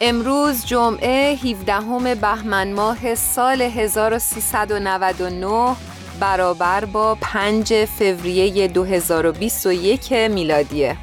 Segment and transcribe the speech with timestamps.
[0.00, 5.76] امروز جمعه 17 بهمن ماه سال 1399
[6.20, 10.96] برابر با 5 فوریه 2021 میلادیه.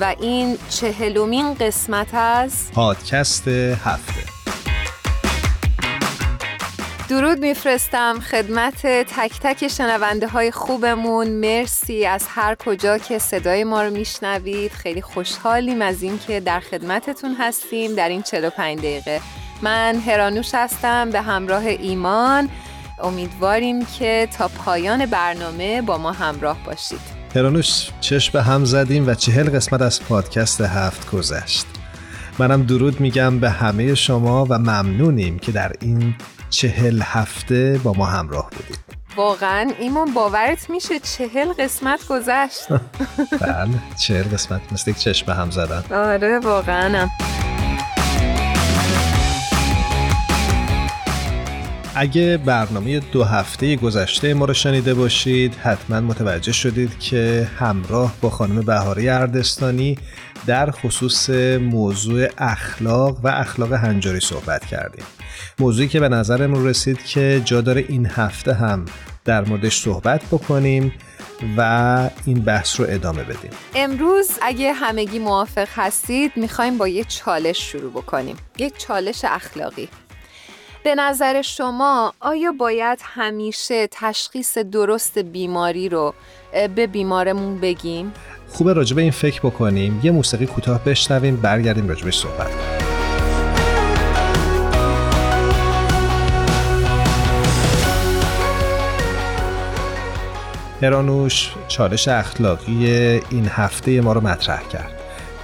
[0.00, 4.21] و این چهلمین قسمت از پادکست هفته.
[7.12, 11.28] درود میفرستم خدمت تک تک شنونده های خوبمون.
[11.28, 14.72] مرسی از هر کجا که صدای ما رو میشنوید.
[14.72, 19.20] خیلی خوشحالیم از اینکه در خدمتتون هستیم در این 45 دقیقه.
[19.62, 22.48] من هرانوش هستم به همراه ایمان.
[23.02, 27.00] امیدواریم که تا پایان برنامه با ما همراه باشید.
[27.34, 31.66] هرانوش چشم به هم زدیم و چهل قسمت از پادکست هفت گذشت.
[32.38, 36.14] منم درود میگم به همه شما و ممنونیم که در این
[36.52, 38.78] چهل هفته با ما همراه بودید.
[39.16, 42.68] واقعا ایمان باورت میشه چهل قسمت گذشت.
[43.40, 43.68] بله
[44.00, 45.84] چهل قسمت مثل یک چشم هم زدن.
[45.90, 47.08] آره واقعا.
[51.94, 58.30] اگه برنامه دو هفته گذشته ما رو شنیده باشید حتما متوجه شدید که همراه با
[58.30, 59.98] خانم بهاری اردستانی
[60.46, 65.04] در خصوص موضوع اخلاق و اخلاق هنجاری صحبت کردیم.
[65.58, 68.84] موضوعی که به نظرمون رسید که جا داره این هفته هم
[69.24, 70.92] در موردش صحبت بکنیم
[71.56, 73.50] و این بحث رو ادامه بدیم.
[73.74, 78.36] امروز اگه همگی موافق هستید می‌خوایم با یک چالش شروع بکنیم.
[78.58, 79.88] یک چالش اخلاقی.
[80.84, 86.14] به نظر شما آیا باید همیشه تشخیص درست بیماری رو
[86.74, 88.12] به بیمارمون بگیم؟
[88.48, 90.00] خوبه راجبه این فکر بکنیم.
[90.02, 92.81] یه موسیقی کوتاه بشنویم برگردیم راجبش صحبت کنیم.
[100.82, 102.86] هرانوش چالش اخلاقی
[103.30, 104.92] این هفته ما رو مطرح کرد.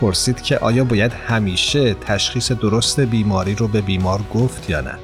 [0.00, 4.94] پرسید که آیا باید همیشه تشخیص درست بیماری رو به بیمار گفت یا نه.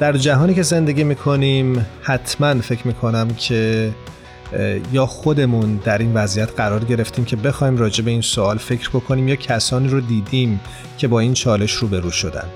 [0.00, 3.90] در جهانی که زندگی می‌کنیم حتما فکر می‌کنم که
[4.92, 9.28] یا خودمون در این وضعیت قرار گرفتیم که بخوایم راجع به این سوال فکر بکنیم
[9.28, 10.60] یا کسانی رو دیدیم
[10.98, 12.46] که با این چالش روبرو شدن.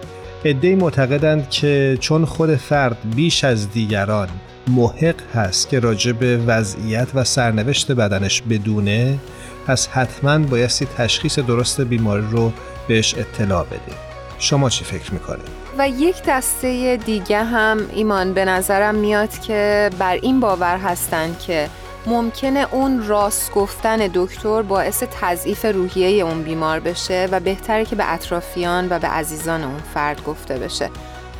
[0.44, 4.28] ادهی معتقدند که چون خود فرد بیش از دیگران
[4.68, 9.18] محق هست که راجع به وضعیت و سرنوشت بدنش بدونه
[9.66, 12.52] پس حتما بایستی تشخیص درست بیماری رو
[12.88, 13.98] بهش اطلاع بدیم
[14.38, 15.48] شما چی فکر می‌کنید؟
[15.78, 21.68] و یک دسته دیگه هم ایمان به نظرم میاد که بر این باور هستند که
[22.06, 28.12] ممکنه اون راست گفتن دکتر باعث تضعیف روحیه اون بیمار بشه و بهتره که به
[28.12, 30.90] اطرافیان و به عزیزان اون فرد گفته بشه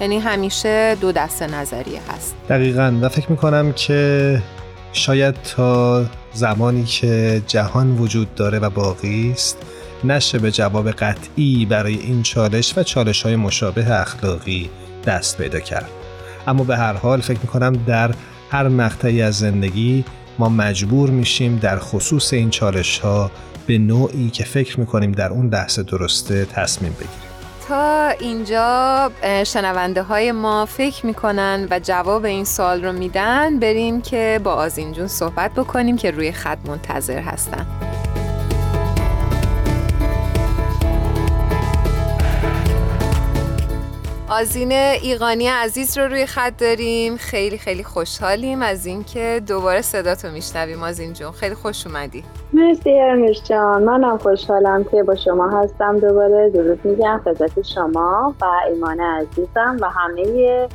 [0.00, 2.34] یعنی همیشه دو دسته نظریه هست.
[2.48, 2.98] دقیقا.
[3.02, 4.42] و فکر می‌کنم که
[4.92, 9.58] شاید تا زمانی که جهان وجود داره و باقی است
[10.04, 14.70] نشه به جواب قطعی برای این چالش و چالش های مشابه اخلاقی
[15.06, 15.88] دست پیدا کرد.
[16.46, 18.14] اما به هر حال فکر می‌کنم در
[18.50, 20.04] هر مقطعی از زندگی
[20.38, 23.30] ما مجبور میشیم در خصوص این چالش ها
[23.66, 27.37] به نوعی که فکر می‌کنیم در اون لحظه درسته تصمیم بگیریم.
[28.20, 29.10] اینجا
[29.44, 34.92] شنونده های ما فکر می‌کنن و جواب این سوال رو میدن بریم که با آزین
[34.92, 37.66] جون صحبت بکنیم که روی خط منتظر هستن.
[44.30, 47.16] آزین ایقانی عزیز رو روی خط داریم.
[47.16, 50.82] خیلی خیلی خوشحالیم از اینکه دوباره صداتو میشنویم.
[50.82, 52.24] آزین جون خیلی خوش اومدی.
[52.52, 53.82] مرسی ارمش جان.
[53.82, 56.50] منم خوشحالم که با شما هستم دوباره.
[56.50, 60.68] درود میگم خدمت شما و ایمان عزیزم و همه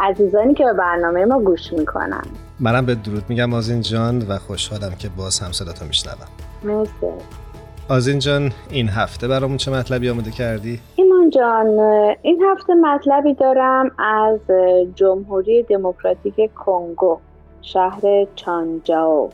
[0.00, 2.24] عزیزانی که به برنامه ما گوش می‌کنن.
[2.60, 6.28] منم به درود میگم آزین جان و خوشحالم که باز هم صداتو میشنوم.
[6.62, 7.12] مرسی.
[7.88, 11.66] آزین جان این هفته برامون چه مطلبی آماده کردی؟ ایمان جان
[12.22, 14.40] این هفته مطلبی دارم از
[14.94, 17.18] جمهوری دموکراتیک کنگو
[17.62, 18.00] شهر
[18.34, 19.30] چانجاو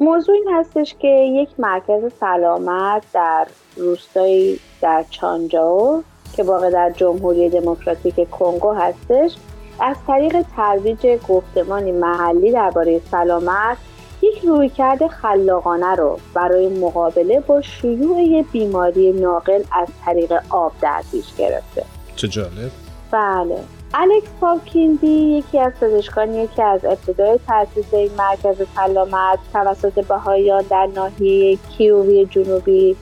[0.00, 3.46] موضوع این هستش که یک مرکز سلامت در
[3.76, 6.02] روستایی در چانجاو
[6.36, 9.36] که واقع در جمهوری دموکراتیک کنگو هستش
[9.80, 13.76] از طریق ترویج گفتمانی محلی درباره سلامت
[14.26, 21.34] یک رویکرد خلاقانه رو برای مقابله با شیوع بیماری ناقل از طریق آب در پیش
[21.38, 21.84] گرفته.
[22.16, 22.70] چه جالب.
[23.10, 23.58] بله.
[23.94, 30.88] الکس پاپکیندی یکی از پزشکانی که از ابتدای تاسیس این مرکز سلامت توسط بهاییان در
[30.94, 32.96] ناحیه کیوی جنوبی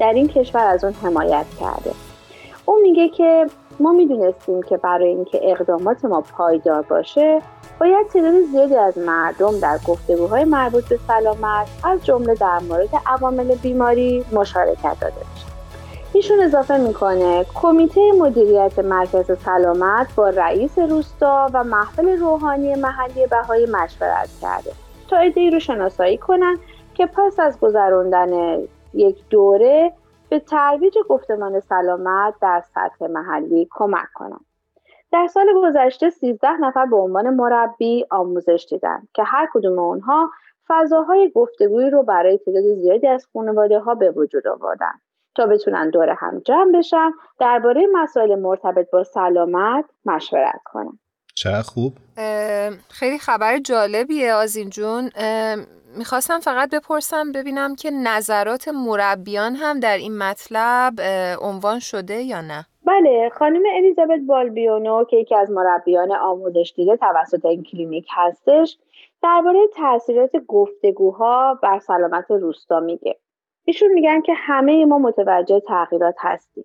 [0.00, 1.90] در این کشور از اون حمایت کرده.
[2.64, 3.46] او میگه که
[3.80, 7.42] ما می‌دونستیم که برای اینکه اقدامات ما پایدار باشه
[7.80, 13.54] باید تعداد زیادی از مردم در گفتگوهای مربوط به سلامت از جمله در مورد عوامل
[13.54, 15.46] بیماری مشارکت داده بشه
[16.12, 23.66] ایشون اضافه می‌کنه کمیته مدیریت مرکز سلامت با رئیس روستا و محفل روحانی محلی بهایی
[23.66, 24.72] مشورت کرده
[25.08, 26.58] تا ایده رو شناسایی کنن
[26.94, 28.58] که پس از گذراندن
[28.94, 29.92] یک دوره
[30.28, 34.44] به ترویج گفتمان سلامت در سطح محلی کمک کنند.
[35.12, 40.30] در سال گذشته 13 نفر به عنوان مربی آموزش دیدن که هر کدوم اونها
[40.68, 44.92] فضاهای گفتگویی رو برای تعداد زیادی از خانواده ها به وجود آوردن
[45.34, 50.98] تا بتونن دور هم جمع بشن درباره مسائل مرتبط با سلامت مشورت کنن.
[51.34, 51.92] چه خوب.
[52.88, 55.10] خیلی خبر جالبیه آزین جون.
[55.96, 61.00] می‌خواستم فقط بپرسم ببینم که نظرات مربیان هم در این مطلب
[61.40, 67.44] عنوان شده یا نه؟ بله خانم الیزابت بالبیونو که یکی از مربیان آموزش دیده توسط
[67.44, 68.78] این کلینیک هستش
[69.22, 73.16] درباره تاثیرات گفتگوها بر سلامت روستا میگه.
[73.64, 76.64] ایشون میگن که همه ما متوجه تغییرات هستیم.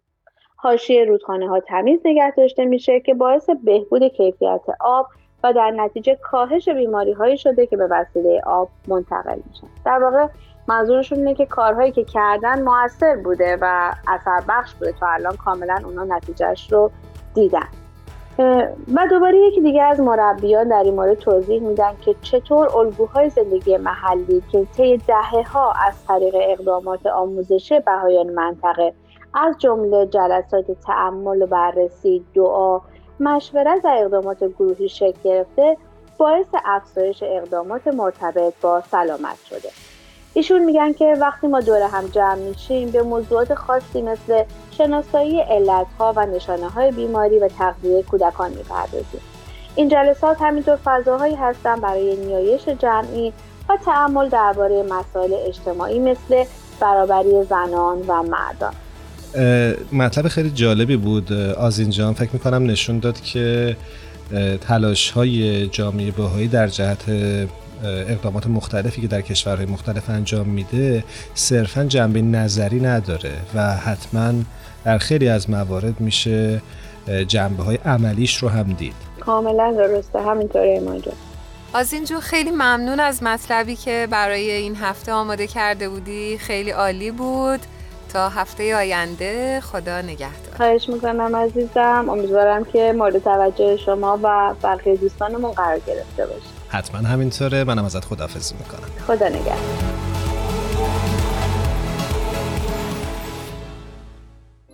[0.56, 5.07] حاشیه رودخانه ها تمیز نگه داشته میشه که باعث بهبود کیفیت آب
[5.43, 9.67] و در نتیجه کاهش بیماری هایی شده که به وسیله آب منتقل میشن.
[9.85, 10.27] در واقع
[10.67, 15.81] منظورشون اینه که کارهایی که کردن موثر بوده و اثر بخش بوده تا الان کاملا
[15.85, 16.91] اونا نتیجهش رو
[17.33, 17.67] دیدن.
[18.93, 23.77] و دوباره یکی دیگه از مربیان در این مورد توضیح میدن که چطور الگوهای زندگی
[23.77, 28.93] محلی که طی دهه ها از طریق اقدامات آموزشی بهایان منطقه
[29.33, 32.81] از جمله جلسات تعمل و بررسی دعا
[33.21, 35.77] مشورت و اقدامات گروهی شکل گرفته
[36.18, 39.69] باعث افزایش اقدامات مرتبط با سلامت شده.
[40.33, 46.13] ایشون میگن که وقتی ما دور هم جمع میشیم به موضوعات خاصی مثل شناسایی علتها
[46.15, 49.21] و نشانه های بیماری و تغذیه کودکان می‌پردازیم.
[49.75, 53.33] این جلسات همینطور فضاهایی هستند برای نیایش جمعی
[53.69, 56.45] و تعمل درباره مسائل اجتماعی مثل
[56.79, 58.74] برابری زنان و مردان.
[59.94, 62.13] مطلب خیلی جالبی بود آزین جان.
[62.13, 63.78] فکر می‌کنم نشون داد که
[64.62, 67.04] تلاش های جامعه باهایی در جهت
[67.83, 74.33] اقدامات مختلفی که در کشورهای مختلف انجام میده صرفا جنبه نظری نداره و حتما
[74.86, 76.62] در خیلی از موارد میشه
[77.27, 78.94] جنبه های عملیش رو هم دید.
[79.19, 80.22] کاملا درسته.
[80.22, 81.04] همینطوره ایمان
[81.74, 86.38] از اینجا خیلی ممنون از مطلبی که برای این هفته آماده کرده بودی.
[86.38, 87.60] خیلی عالی بود.
[88.13, 89.60] تا هفته آینده.
[89.62, 90.56] خدا نگهدار.
[90.58, 92.06] خواهش می‌کنم عزیزم.
[92.10, 97.63] امیدوارم که مورد توجه شما و بقیه دوستانمون قرار گرفته باشه حتما همینطوره.
[97.63, 98.89] منم ازت خدافزی می‌کنم.
[99.08, 99.58] خدا نگهدار.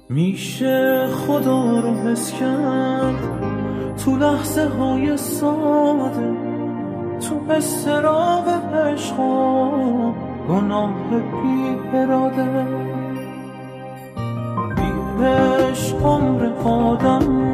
[0.09, 3.15] میشه خدا رو حس کرد.
[4.05, 6.33] تو لحظه های ساده
[7.29, 9.15] تو استراب عشق
[10.49, 12.96] گناه بی اراده.
[15.17, 17.47] بهش عمر آدم.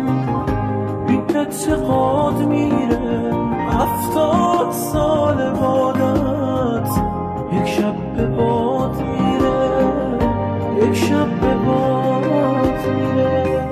[1.07, 3.33] بی اعتقاد میره.
[3.69, 6.89] هفتاد سال بادت
[7.53, 9.87] یک شب به باد میره.
[10.81, 13.63] یک شب به باد میره.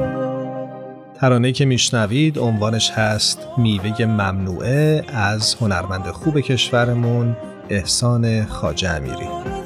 [1.15, 7.35] ترانه که میشنوید عنوانش هست میوه ممنوعه از هنرمند خوب کشورمون
[7.69, 9.60] احسان خاجه امیری.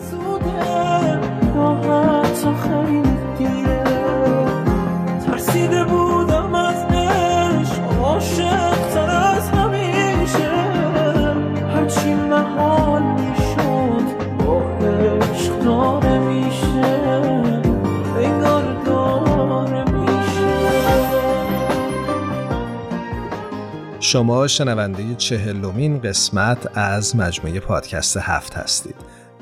[24.16, 28.96] شما شنونده چهلمین قسمت از مجموعه پادکست هفت هستید.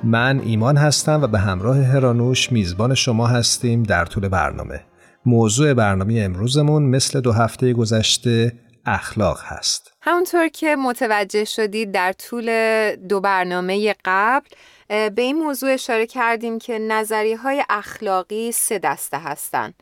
[0.03, 4.81] من ایمان هستم و به همراه هرانوش میزبان شما هستیم در طول برنامه.
[5.25, 8.53] موضوع برنامه امروزمون مثل دو هفته گذشته
[8.85, 9.93] اخلاق هست.
[10.01, 12.49] همونطور که متوجه شدید در طول
[12.95, 14.47] دو برنامه قبل
[14.87, 19.73] به این موضوع اشاره کردیم که نظریه های اخلاقی سه دسته هستند.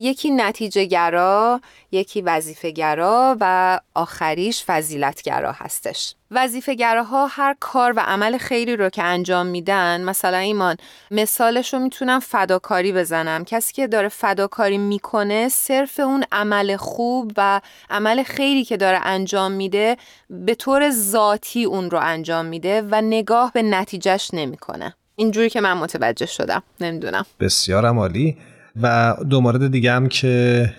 [0.00, 1.60] یکی نتیجه گرا،
[1.92, 6.14] یکی وظیفه گرا و آخریش فضیلت گرا هستش.
[6.30, 10.76] وظیفه گراها هر کار و عمل خیری رو که انجام میدن مثلا ایمان
[11.10, 13.44] مثالش رو می‌تونم فداکاری بزنم.
[13.44, 17.60] کسی که داره فداکاری می‌کنه صرف اون عمل خوب و
[17.90, 19.96] عمل خیری که داره انجام میده
[20.30, 24.94] به طور ذاتی اون رو انجام میده و نگاه به نتیجهش نمی‌کنه.
[25.16, 26.62] اینجوری که من متوجه شدم.
[26.80, 27.26] نمی‌دونم.
[27.40, 28.36] بسیار عالی.
[28.82, 30.72] و دو مورد دیگه هم که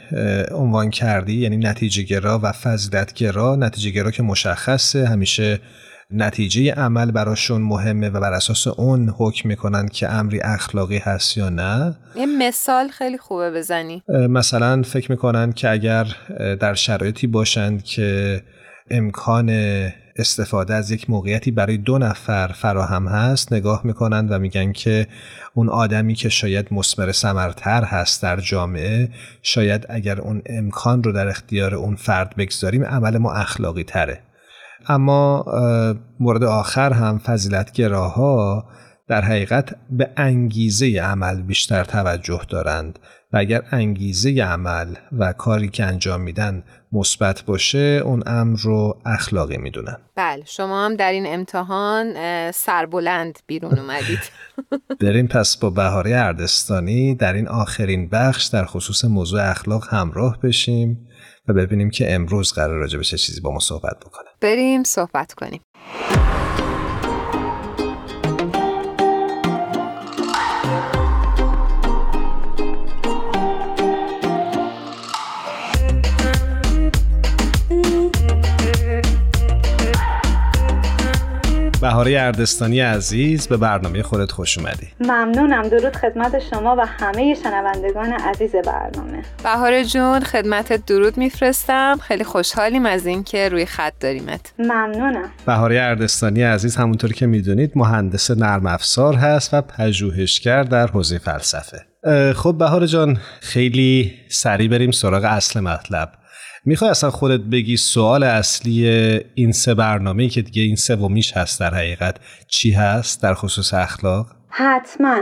[0.52, 3.56] عنوان کردی یعنی نتیجه گرا و فضلت گرا.
[3.56, 5.08] نتیجه گرا که مشخصه.
[5.08, 5.60] همیشه
[6.12, 11.50] نتیجه عمل براشون مهمه و بر اساس اون حکم می‌کنن که امری اخلاقی هست یا
[11.50, 11.96] نه.
[12.16, 14.04] یه مثال خیلی خوبه بزنی.
[14.10, 16.08] مثلا فکر می‌کنن که اگر
[16.60, 18.42] در شرایطی باشند که
[18.92, 19.50] امکان
[20.16, 25.08] استفاده از یک موقعیتی برای دو نفر فراهم هست نگاه می‌کنند و میگن که
[25.54, 29.10] اون آدمی که شاید مسمر سمرتر هست در جامعه
[29.42, 34.22] شاید اگر اون امکان رو در اختیار اون فرد بگذاریم عمل ما اخلاقی تره.
[34.88, 35.46] اما
[36.20, 38.66] مورد آخر هم فضیلتگراها
[39.08, 43.00] در حقیقت به انگیزه عمل بیشتر توجه دارند
[43.34, 49.58] و اگر انگیزه عمل و کاری که انجام میدن مثبت باشه اون امر رو اخلاقی
[49.58, 49.98] می‌دونن.
[50.16, 52.14] بله شما هم در این امتحان
[52.52, 54.20] سربلند بیرون اومدید.
[55.02, 61.08] بریم پس با بهاره اردستانی در این آخرین بخش در خصوص موضوع اخلاق همراه بشیم
[61.48, 64.28] و ببینیم که امروز قرار راجع به چه چیزی با ما صحبت بکنه.
[64.42, 65.62] بریم صحبت کنیم.
[81.86, 84.88] بهاره اردستانی عزیز به برنامه خودت خوش اومدی.
[85.00, 85.68] ممنونم.
[85.68, 89.24] درود خدمت شما و همه شنوندگان عزیز برنامه.
[89.44, 91.98] بهاره جون خدمتت درود میفرستم.
[92.02, 94.54] خیلی خوشحالیم از اینکه روی خط داریمت.
[94.60, 95.30] ممنونم.
[95.46, 101.86] بهاره اردستانی عزیز همونطور که می‌دونید مهندس نرم افزار هست و پژوهشگر در حوزه فلسفه.
[102.34, 106.12] خب بهاره جان خیلی سریع بریم سراغ اصل مطلب.
[106.68, 108.88] می‌خوای اصلا خودت بگی سوال اصلی
[109.36, 112.16] این سه برنامه که دیگه این سومیش هست در حقیقت
[112.48, 115.18] چی هست در خصوص اخلاق؟ حتما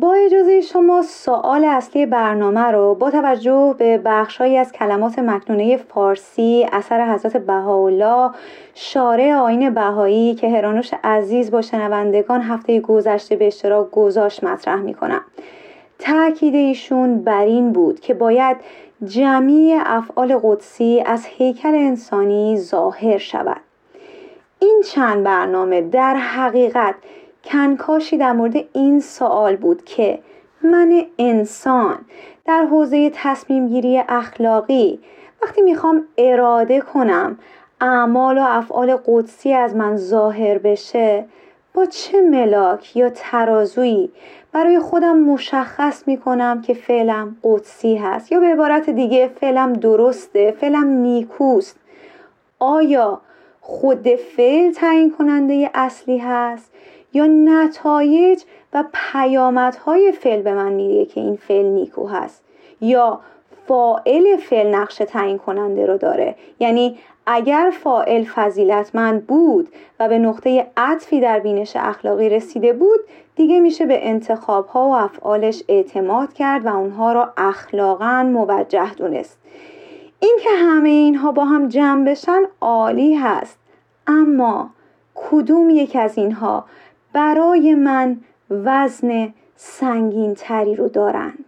[0.00, 6.66] با اجازه شما سوال اصلی برنامه رو با توجه به بخشهایی از کلمات مکنونه فارسی
[6.72, 8.30] اثر حضرت بهاءالله
[8.74, 15.20] شارع آین بهایی که هرانوش عزیز با شنوندگان هفته گذشته به اشتراک گذاشت مطرح می‌کنم
[16.04, 18.56] تاکید ایشون بر این بود که باید
[19.04, 23.60] جمعی افعال قدسی از هیکل انسانی ظاهر شود.
[24.58, 26.94] این چند برنامه در حقیقت
[27.44, 30.18] کنکاشی در مورد این سوال بود که
[30.62, 31.98] من انسان
[32.46, 35.00] در حوزه تصمیم گیری اخلاقی
[35.42, 37.38] وقتی می‌خوام اراده کنم
[37.80, 41.24] اعمال و افعال قدسی از من ظاهر بشه
[41.74, 44.10] با چه ملاک یا ترازویی
[44.52, 50.86] برای خودم مشخص می‌کنم که فعلم قدسی هست یا به عبارت دیگه فعلم درسته فعلم
[50.86, 51.76] نیکوست؟
[52.58, 53.20] آیا
[53.60, 56.72] خود فعل تعیین کننده اصلی هست
[57.12, 62.42] یا نتایج و پیامدهای فعل به من میده که این فعل نیکو هست
[62.80, 63.20] یا
[63.66, 69.68] فائل فعل نقش تعیین کننده رو داره؟ یعنی اگر فائل فضیلتمند بود
[70.00, 73.00] و به نقطه عطفی در بینش اخلاقی رسیده بود
[73.36, 79.38] دیگه میشه به انتخاب ها و افعالش اعتماد کرد و اونها را اخلاقا موجه دونست.
[80.20, 83.58] این که همه اینها با هم جمع بشن عالی هست.
[84.06, 84.70] اما
[85.14, 86.64] کدوم یک از اینها
[87.12, 91.43] برای من وزن سنگین تری رو دارن؟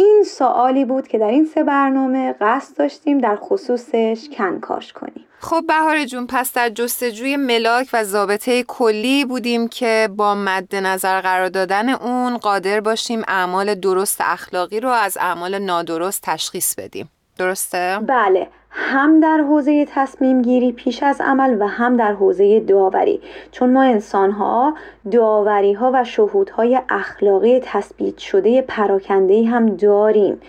[0.00, 5.24] این سوالی بود که در این سه برنامه قصد داشتیم در خصوصش کنکاش کنیم.
[5.40, 11.20] خب بهار جون پس در جستجوی ملاک و ضابطه کلی بودیم که با مد نظر
[11.20, 17.10] قرار دادن اون قادر باشیم اعمال درست اخلاقی رو از اعمال نادرست تشخیص بدیم.
[17.40, 23.20] درسته؟ بله هم در حوزه تصمیم گیری پیش از عمل و هم در حوزه داوری
[23.52, 24.74] چون ما انسان ها
[25.10, 30.40] داوری ها و شهودهای اخلاقی تثبیت شده پراکنده هم داریم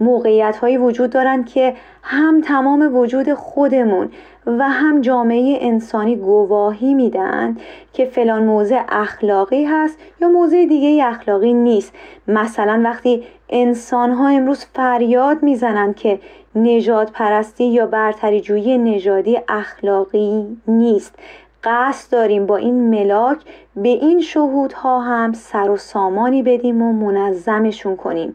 [0.00, 4.10] موقعیت هایی وجود دارند که هم تمام وجود خودمون
[4.46, 7.56] و هم جامعه انسانی گواهی میدن
[7.92, 11.92] که فلان موضع اخلاقی هست یا موضع دیگه اخلاقی نیست.
[12.28, 16.20] مثلا وقتی انسان ها امروز فریاد می‌زنند که
[16.54, 21.14] نجات پرستی یا برتری جویی نژادی اخلاقی نیست.
[21.64, 23.38] قصد داریم با این ملاک
[23.76, 28.32] به این شهودها هم سر و سامانی بدیم و منظمشون کنیم.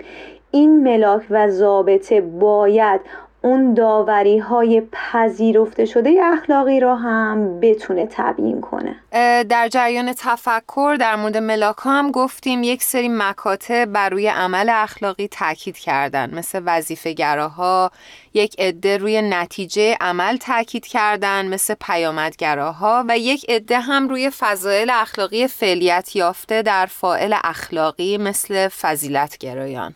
[0.52, 3.02] این ملاک و ضابطه باید
[3.42, 8.96] اون داوری های پذیرفته شده اخلاقی را هم بتونه تبیین کنه.
[9.44, 15.28] در جریان تفکر در مورد ملاک هم گفتیم یک سری مکاتب بر روی عمل اخلاقی
[15.28, 17.92] تاکید کردن مثل وظیفه گراها
[18.34, 24.90] یک عده روی نتیجه عمل تاکید کردن مثل پیامدگراها و یک عده هم روی فضایل
[24.90, 29.96] اخلاقی فعلیت یافته در فائل اخلاقی مثل فضیلت گرایان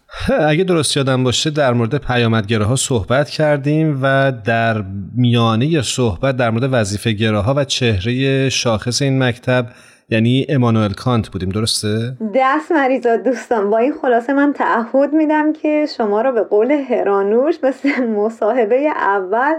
[0.50, 4.84] اگه درست یادم باشه در مورد پیامدگراها صحبت کردیم و در
[5.16, 9.66] میانه صحبت در مورد وظیفه گراها و چهره شاخص این مکتب
[10.10, 15.86] یعنی امانوئل کانت بودیم درسته؟ دست مریضا دوستان با این خلاصه من تعهد میدم که
[15.98, 19.54] شما را به قول هرانوش مثل مصاحبه اول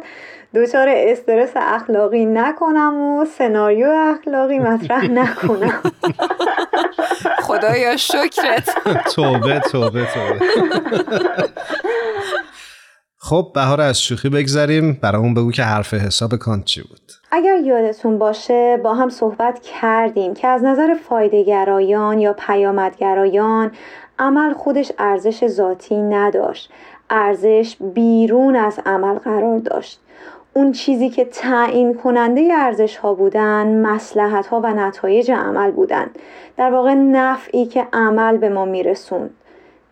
[0.55, 5.81] دچار استرس اخلاقی نکنم و سناریو اخلاقی مطرح نکنم.
[7.43, 8.75] خدایا شکرت.
[9.15, 10.41] توبه توبه توبه.
[13.25, 14.99] خب بهار از شوخی بگذریم.
[15.03, 20.35] برامون بگو که حرف حساب کانت چی بود؟ اگر یادتون باشه با هم صحبت کردیم
[20.35, 23.73] که از نظر فایدهگرایان یا پیامدگرایان
[24.19, 26.71] عمل خودش ارزش ذاتی نداشت.
[27.11, 30.01] ارزش بیرون از عمل قرار داشت.
[30.55, 36.07] اون چیزی که تعیین کننده ارزش ها بودن مسلحت ها و نتایج عمل بودن.
[36.57, 39.31] در واقع نفعی که عمل به ما میرسوند.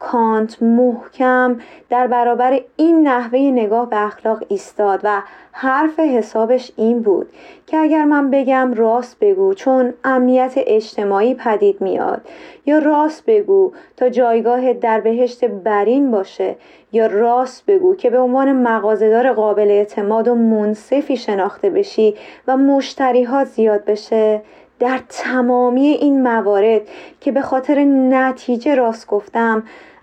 [0.03, 7.29] کانت محکم در برابر این نحوه نگاه به اخلاق ایستاد و حرف حسابش این بود
[7.67, 12.21] که اگر من بگم راست بگو چون امنیت اجتماعی پدید میاد
[12.67, 16.57] یا راست بگو تا جایگاه در بهشت برین باشه
[16.93, 22.15] یا راست بگو که به عنوان مغازهدار قابل اعتماد و منصفی شناخته بشی
[22.47, 24.43] و مشتریها زیاد بشه
[24.83, 26.83] در تمامی این موارد
[27.21, 29.63] که به خاطر نتیجه راست گفتم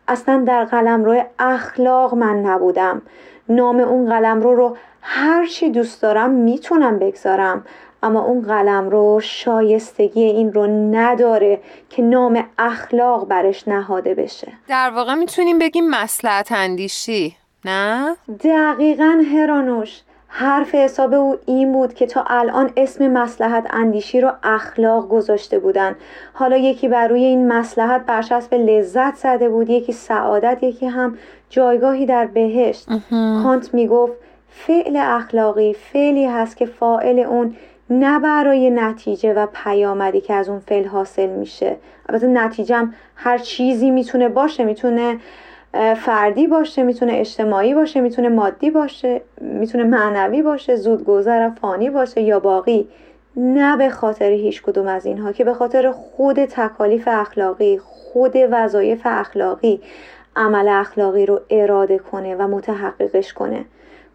[0.10, 3.02] اصلا در قلمرو اخلاق من نبودم.
[3.50, 7.66] نام اون قلمرو رو هر چی دوست دارم می‌تونم بگذارم.
[8.04, 14.52] اما اون قلم رو شایستگی این رو نداره که نام اخلاق برش نهاده بشه.
[14.68, 20.02] در واقع می‌تونیم بگیم مسلحت اندیشی نه؟ دقیقا هرانوش.
[20.32, 25.96] حرف حساب او این بود که تا الان اسم مسلحت اندیشی رو اخلاق گذاشته بودن.
[26.34, 31.18] حالا یکی بر روی این مسلحت برچسب لذت زده بود یکی سعادت یکی هم
[31.50, 32.88] جایگاهی در بهشت.
[33.44, 34.14] کانت می‌گفت
[34.50, 37.56] فعل اخلاقی فعلی هست که فائل اون
[37.90, 41.76] نه برای نتیجه و پیامدی که از اون فعل حاصل میشه.
[42.10, 45.18] البته نتیجه هر چیزی می‌تونه باشه می‌تونه
[45.74, 52.40] فردی باشه می‌تونه اجتماعی باشه می‌تونه مادی باشه می‌تونه معنوی باشه زودگذر فانی باشه یا
[52.40, 52.88] باقی.
[53.36, 59.02] نه به خاطر هیچ کدوم از اینها که به خاطر خود تکالیف اخلاقی خود وظایف
[59.06, 59.82] اخلاقی
[60.36, 63.66] عمل اخلاقی رو اراده کنه و متحققش کنه.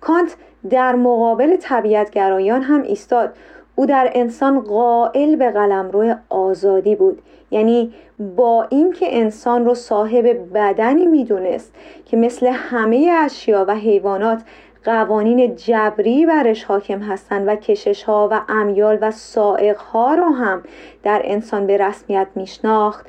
[0.01, 0.37] کانت
[0.71, 3.37] در مقابل طبیعتگرایان هم ایستاد.
[3.77, 7.23] او در انسان قائل به قلمرو آزادی بود.
[7.51, 7.95] یعنی
[8.37, 11.75] با اینکه انسان رو صاحب بدنی می‌دونست
[12.07, 14.43] که مثل همه اشیا و حیوانات
[14.85, 20.63] قوانین جبری برش حاکم هستند و کشش ها و امیال و سائق ها رو هم
[21.03, 23.07] در انسان به رسمیت میشناخت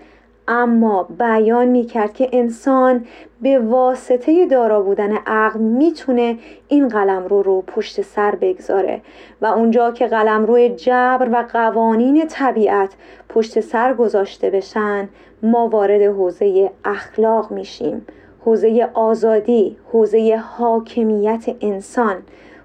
[0.47, 3.05] اما بیان می کرد که انسان
[3.41, 9.01] به واسطه دارا بودن عقل می‌تونه این قلم رو پشت سر بگذاره
[9.41, 12.93] و اونجا که قلم روی جبر و قوانین طبیعت
[13.29, 15.09] پشت سر گذاشته بشن
[15.43, 18.05] ما وارد حوزه اخلاق میشیم
[18.45, 22.15] حوزه آزادی حوزه حاکمیت انسان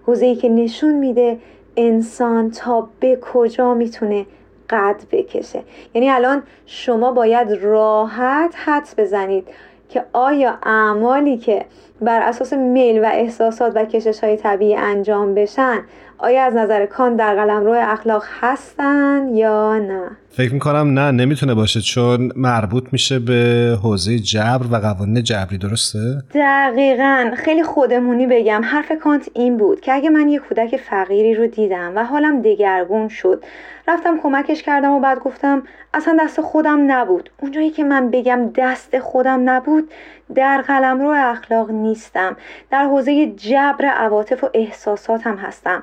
[0.07, 1.39] حوزه‌ای که نشون میده
[1.77, 4.27] انسان تا به کجا می‌تونه
[4.71, 5.63] قد بکشه.
[5.95, 9.49] یعنی الان شما باید راحت حد بزنید
[9.89, 11.65] که آیا اعمالی که
[12.01, 15.83] بر اساس میل و احساسات و کشش های طبیعی انجام بشن
[16.19, 21.55] آیا از نظر کان در قلم روی اخلاق هستن یا نه؟ فکر می‌کنم نه نمی‌تونه
[21.55, 27.31] باشه چون مربوط میشه به حوزه جبر و قوانین جبری درسته؟ دقیقا.
[27.37, 28.61] خیلی خودمونی بگم.
[28.65, 33.09] حرف کانت این بود که اگه من یه کودک فقیری رو دیدم و حالم دگرگون
[33.09, 33.45] شد
[33.89, 35.63] رفتم کمکش کردم و بعد گفتم
[35.95, 37.31] اصلا دست خودم نبود.
[37.43, 39.91] اونجایی که من بگم دست خودم نبود
[40.35, 42.37] در قلم رو اخلاق نیست نیستم.
[42.71, 45.83] در حوزه جبر عواطف و احساساتم هستم.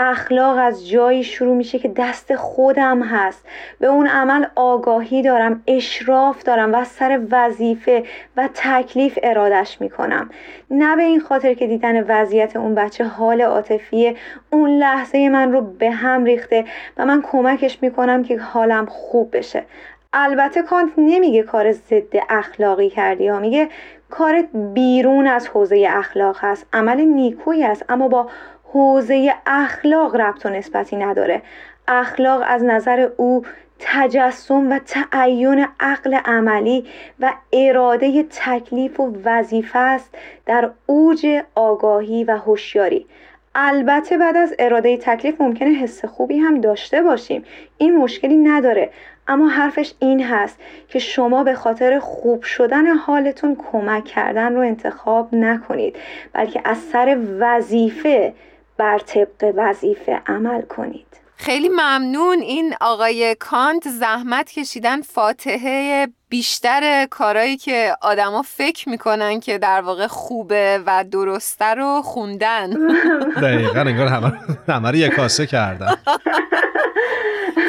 [0.00, 3.46] اخلاق از جایی شروع میشه که دست خودم هست.
[3.80, 8.04] به اون عمل آگاهی دارم اشراف دارم و سر وظیفه
[8.36, 10.30] و تکلیف ارادش می‌کنم.
[10.70, 14.16] نه به این خاطر که دیدن وضعیت اون بچه حال عاطفی
[14.50, 16.64] اون لحظه من رو به هم ریخته
[16.96, 19.64] و من کمکش می‌کنم که حالم خوب بشه.
[20.12, 23.38] البته کانت نمیگه کار ضد اخلاقی کردی ها.
[23.38, 23.68] میگه
[24.10, 28.28] کارت بیرون از حوزه اخلاق هست عمل نیکویی است اما با
[28.72, 31.42] حوزه اخلاق ربط و نسبتی نداره.
[31.88, 33.42] اخلاق از نظر او
[33.78, 36.86] تجسم و تعین عقل عملی
[37.20, 40.14] و اراده تکلیف و وظیفه است
[40.46, 43.06] در اوج آگاهی و هوشیاری.
[43.54, 47.44] البته بعد از اراده تکلیف ممکنه حس خوبی هم داشته باشیم.
[47.78, 48.90] این مشکلی نداره.
[49.28, 55.34] اما حرفش این هست که شما به خاطر خوب شدن حالتون کمک کردن رو انتخاب
[55.34, 55.96] نکنید
[56.32, 58.32] بلکه از سر وظیفه
[58.78, 61.06] بر طبق وظیفه عمل کنید.
[61.36, 62.40] خیلی ممنون.
[62.40, 70.06] این آقای کانت زحمت کشیدن فاتحه بیشتر کارهایی که آدما فکر می‌کنن که در واقع
[70.06, 72.70] خوبه و درسته رو خوندن.
[73.42, 74.32] دقیقا انگار همه,
[74.68, 75.94] همه رو یک کاسه کردن.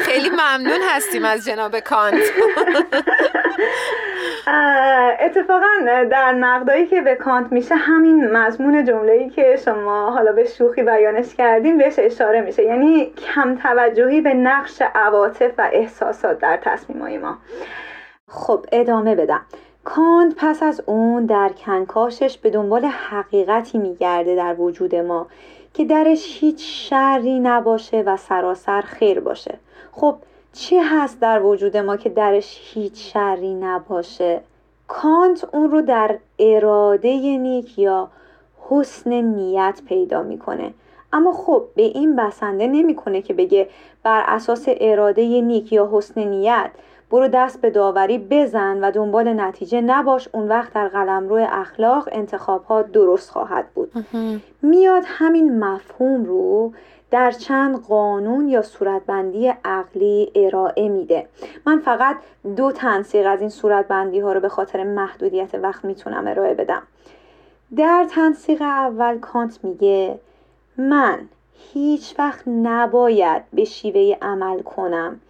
[0.02, 2.22] خیلی ممنون هستیم از جناب کانت.
[5.20, 5.66] اتفاقا
[6.10, 10.82] در نقدایی که به کانت میشه همین مضمون جمله ای که شما حالا به شوخی
[10.82, 12.62] بیانش کردین بهش اشاره میشه.
[12.62, 17.38] یعنی کم توجهی به نقش عواطف و احساسات در تصمیمای ما.
[18.28, 19.40] خب ادامه بدم.
[19.84, 25.26] کانت پس از اون در کنکاشش به دنبال حقیقتی میگرده در وجود ما
[25.74, 29.58] که درش هیچ شری نباشه و سراسر خیر باشه.
[29.92, 30.16] خب
[30.52, 34.40] چی هست در وجود ما که درش هیچ شری نباشه؟
[34.88, 38.08] کانت اون رو در اراده نیک یا
[38.68, 40.74] حسن نیت پیدا می‌کنه.
[41.12, 43.68] اما خب به این بسنده نمی‌کنه که بگه
[44.02, 46.70] بر اساس اراده نیک یا حسن نیت
[47.10, 50.28] برو دست به داوری بزن و دنبال نتیجه نباش.
[50.32, 53.92] اون وقت در قلمرو اخلاق انتخاب ها درست خواهد بود.
[54.62, 56.72] میاد همین مفهوم رو
[57.10, 61.26] در چند قانون یا صورتبندی عقلی ارائه میده.
[61.66, 62.16] من فقط
[62.56, 66.82] دو تنسیق از این صورتبندی ها رو به خاطر محدودیت وقت می‌تونم ارائه بدم.
[67.76, 70.18] در تنسیق اول کانت میگه
[70.78, 71.28] من
[71.72, 75.20] هیچ وقت نباید به شیوه عمل کنم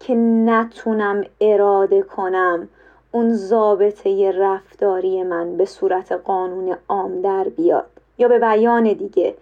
[0.00, 2.68] که نتونم اراده کنم
[3.12, 7.86] اون ضابطه رفتاری من به صورت قانون عام در بیاد.
[8.18, 9.34] یا به بیان دیگه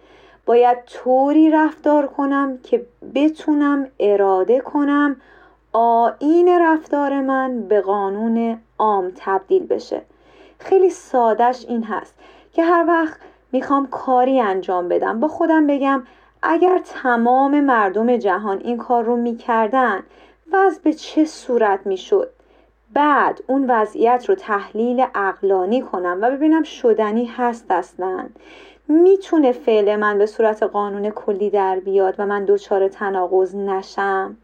[0.49, 2.85] باید طوری رفتار کنم که
[3.15, 5.15] بتونم اراده کنم
[5.73, 10.01] آین رفتار من به قانون عام تبدیل بشه.
[10.59, 12.13] خیلی سادش این هست
[12.53, 13.19] که هر وقت
[13.51, 16.03] می‌خوام کاری انجام بدم با خودم بگم
[16.41, 20.03] اگر تمام مردم جهان این کار رو می‌کردن
[20.51, 22.29] وضع به چه صورت می‌شد؟
[22.93, 28.25] بعد اون وضعیت رو تحلیل اقلانی کنم و ببینم شدنی هست اصلا.
[28.89, 34.37] می‌تونه فعل من به صورت قانون کلی در بیاد و من دچار تناقض نشم؟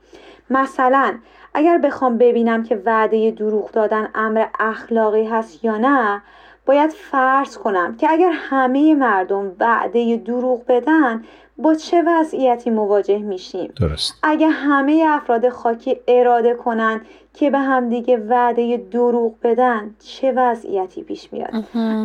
[0.49, 1.17] مثلا
[1.53, 6.21] اگر بخوام ببینم که وعده دروغ دادن امر اخلاقی هست یا نه
[6.65, 11.23] باید فرض کنم که اگر همه مردم وعده دروغ بدن
[11.58, 14.13] با چه وضعیتی مواجه میشیم؟ درست.
[14.24, 17.02] اگه همه افراد خاکی اراده کنن
[17.34, 21.54] که به همدیگه وعده دروغ بدن چه وضعیتی پیش میاد؟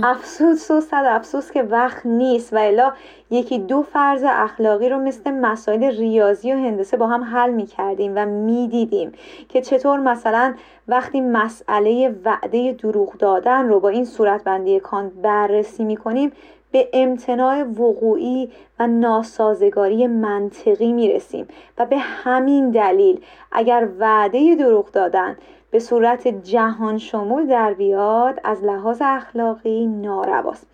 [0.03, 2.93] افسوس و صد افسوس که وقت نیست و الا
[3.31, 8.27] یکی دو فرض اخلاقی رو مثل مسائل ریاضی و هندسه با هم حل می‌کردیم و
[8.27, 9.13] می‌دیدیم
[9.49, 10.55] که چطور مثلا
[10.89, 16.33] وقتی مسئله وعده دروغ دادن رو با این صورتبندی کانت بررسی می‌کنیم
[16.73, 23.21] به امتناع وقوعی و ناسازگاری منطقی می‌رسیم و به همین دلیل
[23.53, 25.37] اگر وعده دروغ دادن
[25.71, 30.67] به صورت جهان شمول در بیاد از لحاظ اخلاقی نارواست.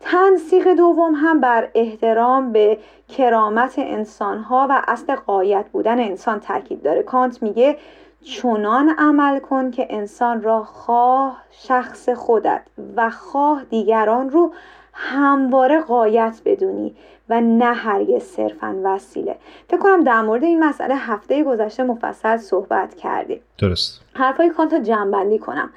[0.00, 7.02] تنسیق دوم هم بر احترام به کرامت انسانها و اصل قایت بودن انسان تاکید داره.
[7.02, 7.76] کانت میگه
[8.22, 12.62] چنان عمل کن که انسان را خواه شخص خودت
[12.96, 14.52] و خواه دیگران رو
[14.92, 16.94] همواره قایت بدونی
[17.28, 19.36] و نه هرگز صرفا وسیله.
[19.68, 23.40] فکر کنم در مورد این مسئله هفته گذشته مفصل صحبت کردیم.
[23.58, 24.00] درست.
[24.14, 25.70] حرفای کانت رو جمعبندی کنم.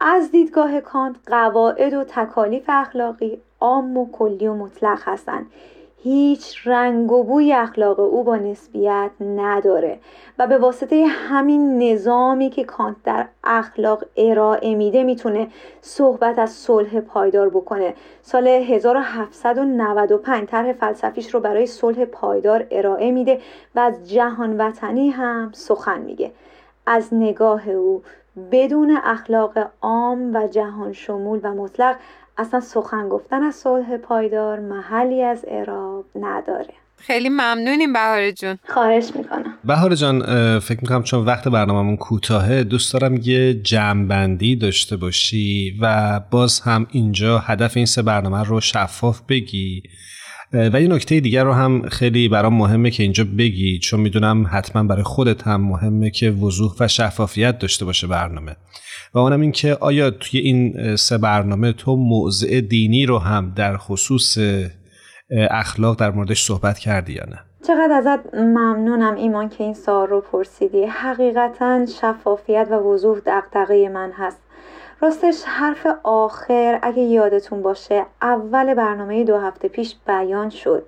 [0.00, 5.46] از دیدگاه کانت قواعد و تکالیف اخلاقی عام و کلی و مطلق هستند
[6.04, 9.98] هیچ رنگ و بوی اخلاق او با نسبیت نداره
[10.38, 15.48] و به واسطه همین نظامی که کانت در اخلاق ارائه میده می‌تونه
[15.80, 17.94] صحبت از صلح پایدار بکنه.
[18.22, 23.40] سال 1795 طرح فلسفیش رو برای صلح پایدار ارائه میده
[23.74, 26.32] و از جهان وطنی هم سخن میگه.
[26.86, 28.02] از نگاه او
[28.52, 31.96] بدون اخلاق عام و جهان شمول و مطلق
[32.38, 36.74] اصلا سخن گفتن از صلح پایدار محلی از اعراب نداره.
[36.96, 38.58] خیلی ممنونیم بهار جون.
[38.68, 39.54] خواهش می‌کنم.
[39.64, 40.20] بهار جان
[40.58, 46.86] فکر می‌کنم چون وقت برنامهمون کوتاهه دوست دارم یه جمعبندی داشته باشی و باز هم
[46.90, 49.82] اینجا هدف این سه برنامه رو شفاف بگی.
[50.52, 54.82] و یه نکته دیگر رو هم خیلی برام مهمه که اینجا بگی چون می‌دونم حتما
[54.82, 58.56] برای خودت هم مهمه که وضوح و شفافیت داشته باشه برنامه.
[59.14, 63.76] و اونم این که آیا توی این سه برنامه تو موضع دینی رو هم در
[63.76, 64.38] خصوص
[65.50, 70.20] اخلاق در موردش صحبت کردی یا نه؟ چقدر ازت ممنونم ایمان که این سوال رو
[70.20, 70.84] پرسیدی.
[70.84, 74.43] حقیقتا شفافیت و وضوح دقدقه من هست.
[75.04, 80.82] راستش حرف آخر اگه یادتون باشه اول برنامه دو هفته پیش بیان شد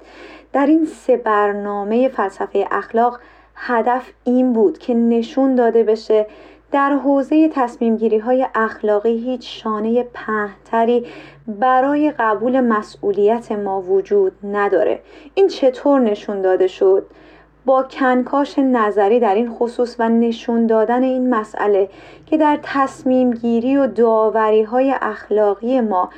[0.53, 3.21] در این سه برنامه فلسفه اخلاق
[3.55, 6.27] هدف این بود که نشون داده بشه
[6.73, 11.07] در حوزه تصمیم گیری های اخلاقی هیچ شانه پهتری
[11.49, 15.01] برای قبول مسئولیت ما وجود نداره
[15.35, 17.07] این چطور نشون داده شد؟
[17.67, 21.89] با کنکاش نظری در این خصوص و نشون دادن این مسئله
[22.27, 26.11] که در تصمیم گیری و داوری های اخلاقی ما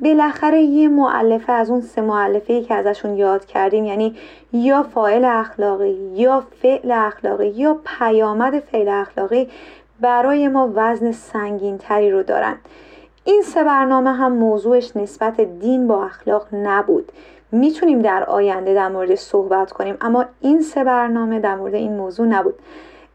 [0.00, 4.16] بالاخره یه معلفه از اون سه معلفه که ازشون یاد کردیم یعنی
[4.52, 9.48] یا فاعل اخلاقی یا فعل اخلاقی یا پیامد فعل اخلاقی
[10.00, 12.56] برای ما وزن سنگین تری رو دارن.
[13.24, 17.12] این سه برنامه هم موضوعش نسبت دین با اخلاق نبود.
[17.52, 22.26] می‌تونیم در آینده در مورد صحبت کنیم اما این سه برنامه در مورد این موضوع
[22.26, 22.54] نبود.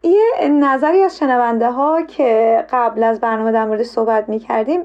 [0.04, 4.80] یه نظری از شنونده ها که قبل از برنامه در مورد صحبت می کردیم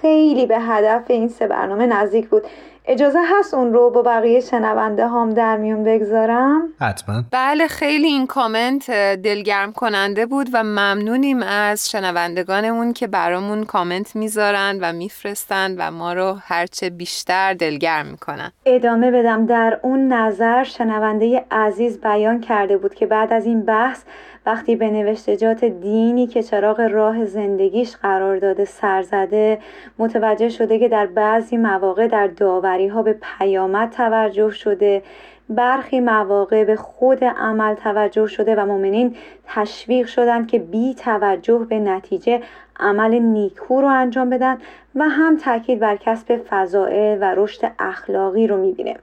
[0.00, 2.46] خیلی به هدف این سه برنامه نزدیک بود.
[2.86, 7.22] اجازه هست اون رو با بقیه شنونده هم در میون بگذارم؟ حتما.
[7.30, 8.90] بله خیلی این کامنت
[9.22, 16.12] دلگرم کننده بود و ممنونیم از شنوندگانمون که برامون کامنت می‌ذارن و میفرستن و ما
[16.12, 18.52] رو هرچه بیشتر دلگرم می‌کنن.
[18.66, 19.46] ادامه بدم.
[19.46, 24.02] در اون نظر شنونده عزیز بیان کرده بود که بعد از این بحث
[24.46, 29.58] وقتی به نوشتجات دینی که چراغ راه زندگیش قرار داده سرزده
[29.98, 35.02] متوجه شده که در بعضی مواقع در داوری ها به پیامد توجه شده
[35.48, 41.78] برخی مواقع به خود عمل توجه شده و مؤمنین تشویق شدند که بی توجه به
[41.78, 42.40] نتیجه
[42.80, 44.58] عمل نیکو رو انجام بدن
[44.94, 48.96] و هم تاکید بر کسب فضائل و رشد اخلاقی رو می‌بینه.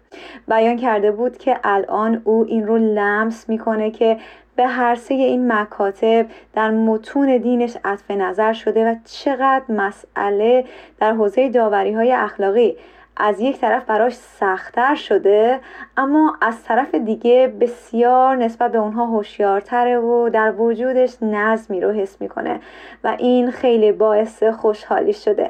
[0.47, 4.17] بیان کرده بود که الان او این رو لمس می‌کنه که
[4.55, 10.65] به هر سه این مکاتب در متون دینش عطف نظر شده و چقدر مسئله
[10.99, 12.75] در حوزه داوری های اخلاقی
[13.17, 15.59] از یک طرف براش سختتر شده
[15.97, 22.21] اما از طرف دیگه بسیار نسبت به اونها هوشیارتره و در وجودش نظمی رو حس
[22.21, 22.59] می‌کنه
[23.03, 25.49] و این خیلی باعث خوشحالی شده.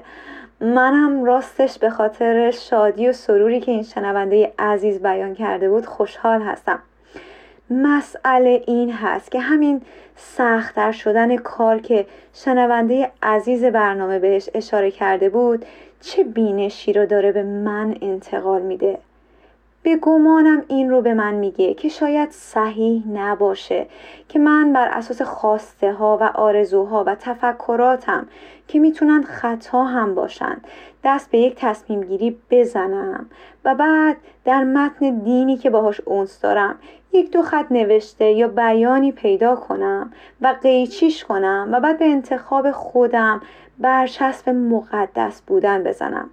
[0.61, 6.41] منم راستش به خاطر شادی و سروری که این شنونده عزیز بیان کرده بود خوشحال
[6.41, 6.79] هستم.
[7.71, 9.81] مسئله این هست که همین
[10.15, 15.65] سختتر شدن کار که شنونده عزیز برنامه بهش اشاره کرده بود
[16.01, 18.97] چه بینشی رو داره به من انتقال میده؟
[19.83, 23.85] به گمانم این رو به من میگه که شاید صحیح نباشه
[24.29, 28.27] که من بر اساس خواسته ها و آرزوها و تفکراتم
[28.67, 30.57] که می‌تونن خطا هم باشن.
[31.03, 33.29] دست به یک تصمیم گیری بزنم
[33.65, 36.75] و بعد در متن دینی که باهاش اونس دارم
[37.13, 42.71] یک دو خط نوشته یا بیانی پیدا کنم و قیچیش کنم و بعد به انتخاب
[42.71, 43.41] خودم
[43.79, 46.29] برچسب مقدس بودن بزنم.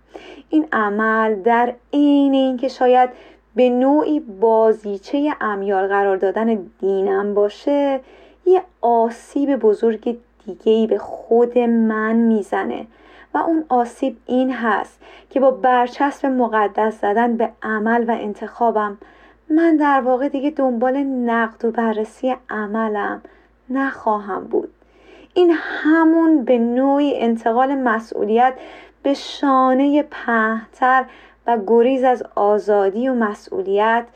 [0.49, 3.11] این عمل در عین اینکه شاید
[3.57, 8.01] به نوعی بازیچه امیال قرار دادن دینم باشه
[8.47, 12.87] یه آسیب بزرگ دیگهی به خود من می‌زنه.
[13.35, 18.99] و اون آسیب این هست که با برچسب مقدس زدن به عمل و انتخابم
[19.51, 23.23] من در واقع دیگه دنبال نقد و بررسی عملم
[23.71, 24.73] نخواهم بود.
[25.35, 28.55] این همون به نوعی انتقال مسئولیت
[29.03, 31.05] به شانه پهتر
[31.47, 34.07] و گریز از آزادی و مسئولیت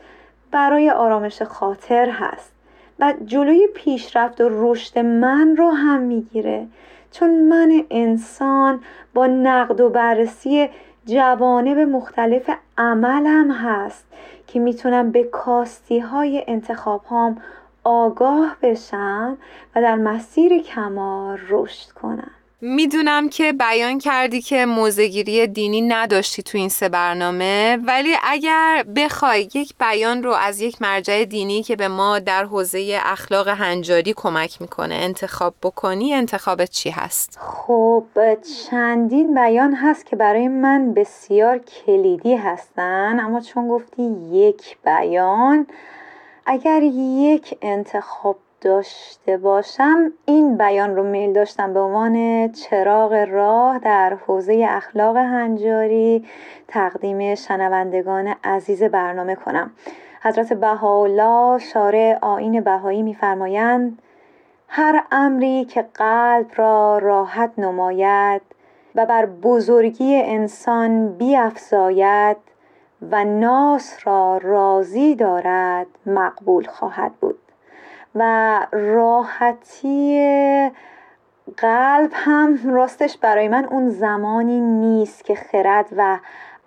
[0.51, 2.51] برای آرامش خاطر هست
[2.99, 6.67] و جلوی پیشرفت و رشد من رو هم می‌گیره.
[7.13, 10.69] چون من انسان با نقد و بررسی
[11.05, 14.05] جوانب مختلف عملم هست
[14.47, 17.41] که می‌تونم به کاستی های انتخاب هام
[17.83, 19.37] آگاه بشم
[19.75, 22.31] و در مسیر کمال رشد کنم.
[22.65, 29.49] می‌دونم که بیان کردی که موزگیری دینی نداشتی تو این سه برنامه ولی اگر بخوای
[29.53, 34.61] یک بیان رو از یک مرجع دینی که به ما در حوزه اخلاق هنجاری کمک
[34.61, 38.03] می‌کنه انتخاب بکنی انتخاب چی هست؟ خب
[38.69, 45.67] چندین بیان هست که برای من بسیار کلیدی هستن اما چون گفتی یک بیان
[46.45, 54.17] اگر یک انتخاب داشته باشم این بیان رو میل داشتم به عنوان چراغ راه در
[54.27, 56.25] حوزه اخلاق هنجاری
[56.67, 59.71] تقدیم شنوندگان عزیز برنامه کنم.
[60.21, 64.01] حضرت بهاءالله شارع آین بهایی میفرمایند
[64.67, 68.41] هر امری که قلب را راحت نماید
[68.95, 72.37] و بر بزرگی انسان بیافزاید
[73.11, 77.42] و ناس را راضی دارد مقبول خواهد بود.
[78.15, 80.19] و راحتی
[81.57, 86.19] قلب هم راستش برای من اون زمانی نیست که خرد و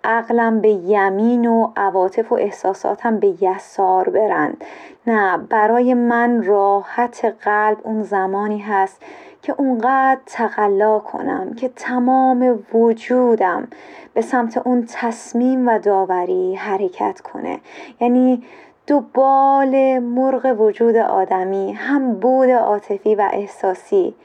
[0.03, 4.63] عقلم به یمین و عواطف و احساساتم به یسار برند
[5.07, 9.01] نه برای من راحت قلب اون زمانی هست
[9.41, 13.67] که اونقدر تقلا کنم که تمام وجودم
[14.13, 17.59] به سمت اون تصمیم و داوری حرکت کنه.
[17.99, 18.43] یعنی
[18.87, 24.15] دو بال مرغ وجود آدمی هم بود عاطفی و احساسی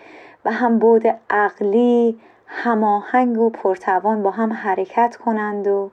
[0.44, 5.90] و هم بود عقلی هماهنگ و پرتوان با هم حرکت کنند و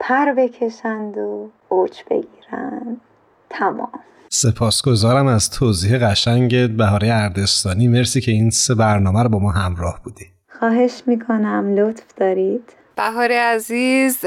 [0.00, 3.00] پر بکشند و اوج بگیرند.
[3.50, 4.00] تمام.
[4.28, 7.88] سپاسگزارم از توضیح قشنگ بهاره اردستانی.
[7.88, 10.26] مرسی که این سه برنامه رو با ما همراه بودی.
[10.58, 11.74] خواهش می‌کنم.
[11.74, 12.81] لطف دارید.
[13.02, 14.18] بهار عزیز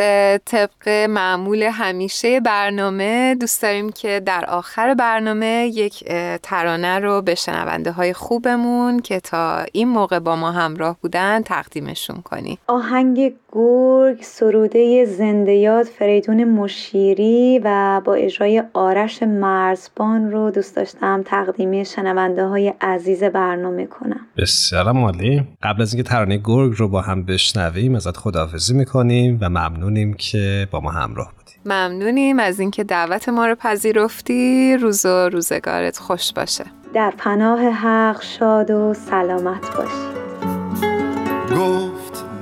[0.45, 6.03] طبق معمول همیشه برنامه دوست داریم که در آخر برنامه یک
[6.43, 12.21] ترانه رو به شنونده های خوبمون که تا این موقع با ما همراه بودن تقدیمشون
[12.21, 20.75] کنی آهنگ گرگ سروده زنده یاد فریدون مشیری و با اجرای آرش مرزبان رو دوست
[20.75, 24.19] داشتم تقدیمی شنونده های عزیز برنامه کنم.
[24.37, 29.49] بسیار مالی قبل از اینکه ترانه گرگ رو با هم بشنویم ازت خداحافظی می‌کنیم و
[29.49, 34.77] ممنونیم که با ما همراه بودیم ممنونیم از اینکه دعوت ما رو پذیرفتی.
[34.77, 36.65] روز و روزگارت خوش باشه.
[36.93, 40.15] در پناه حق شاد و سلامت باشید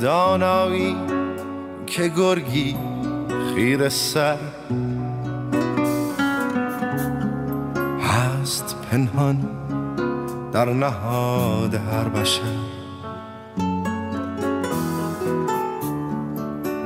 [0.03, 0.95] دانایی
[1.85, 2.75] که گرگی
[3.55, 4.37] خیر سر
[8.01, 9.49] هست پنهان
[10.51, 12.41] در نهاد هر بشر.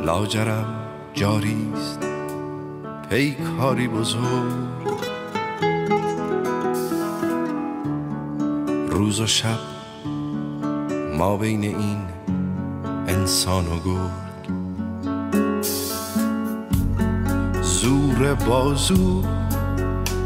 [0.06, 0.66] لاجرم
[1.14, 2.00] جاریست
[3.10, 4.54] پیکاری بزرگ.
[8.90, 9.60] روز و شب
[11.18, 12.17] ما بین این
[13.28, 14.48] انسان و گرگ.
[17.62, 19.24] زور بازو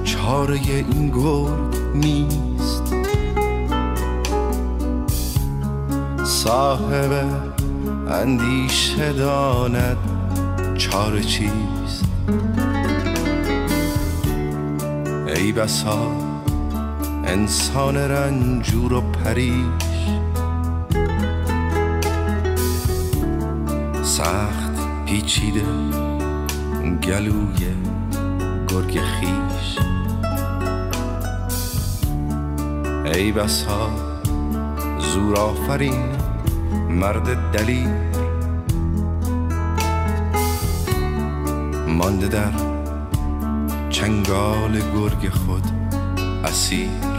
[0.04, 2.94] چاره این گرگ نیست.
[6.24, 7.26] صاحب
[8.10, 9.98] اندیشه داند
[10.78, 12.06] چاره چیست.
[15.36, 16.08] ای بسا
[17.26, 19.91] انسان رنجور و پریش
[24.12, 25.66] سخت پیچیده
[27.04, 27.66] گلوی
[28.68, 29.78] گرگ خیش.
[33.06, 33.90] ای بسا
[35.00, 36.10] زور آفرین
[36.90, 37.88] مرد دلیر.
[41.88, 42.54] مانده در
[43.90, 45.64] چنگال گرگ خود
[46.44, 47.11] اسیر.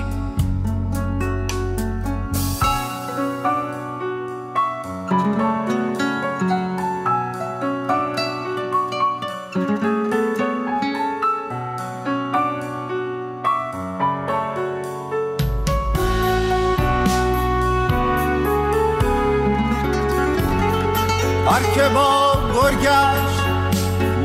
[21.75, 23.33] که با گرگش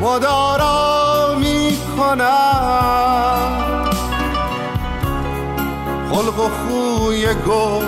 [0.01, 1.77] مدارا می
[6.11, 7.87] خلق و خوی گرگ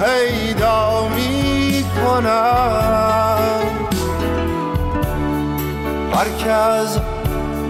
[0.00, 3.62] پیدا می کند
[6.12, 7.00] هر که از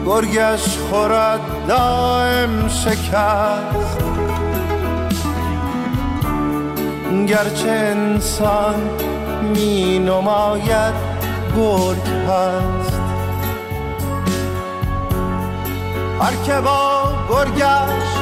[0.07, 3.99] گرگش خورد دائم شکست.
[7.29, 8.88] گرچه انسان
[9.49, 10.95] می نماید
[11.57, 13.01] گرگ هست.
[16.21, 18.19] هر که با گرگش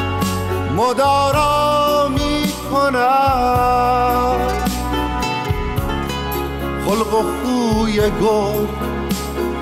[0.76, 4.40] مدارا می کند
[6.86, 8.68] خلق و خوی گرگ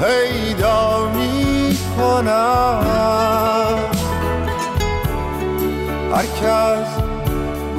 [0.00, 2.94] پیدا می کند
[6.12, 6.88] هر کس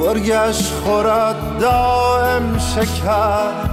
[0.00, 3.65] گرگش خورد دائم شکست